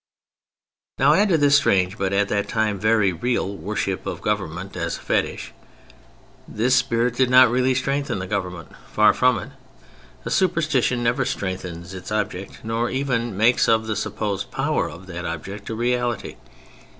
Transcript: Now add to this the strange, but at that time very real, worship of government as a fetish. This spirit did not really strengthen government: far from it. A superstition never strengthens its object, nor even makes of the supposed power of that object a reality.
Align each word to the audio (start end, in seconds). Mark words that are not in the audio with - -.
Now 0.97 1.13
add 1.13 1.29
to 1.29 1.37
this 1.37 1.53
the 1.57 1.59
strange, 1.59 1.95
but 1.95 2.11
at 2.11 2.27
that 2.29 2.47
time 2.49 2.79
very 2.79 3.13
real, 3.13 3.55
worship 3.55 4.07
of 4.07 4.19
government 4.23 4.75
as 4.75 4.97
a 4.97 4.99
fetish. 4.99 5.53
This 6.47 6.75
spirit 6.75 7.13
did 7.15 7.29
not 7.29 7.51
really 7.51 7.75
strengthen 7.75 8.17
government: 8.27 8.69
far 8.91 9.13
from 9.13 9.37
it. 9.37 9.49
A 10.25 10.31
superstition 10.31 11.03
never 11.03 11.23
strengthens 11.23 11.93
its 11.93 12.11
object, 12.11 12.61
nor 12.65 12.89
even 12.89 13.37
makes 13.37 13.69
of 13.69 13.85
the 13.85 13.95
supposed 13.95 14.49
power 14.49 14.89
of 14.89 15.05
that 15.05 15.23
object 15.25 15.69
a 15.69 15.75
reality. 15.75 16.35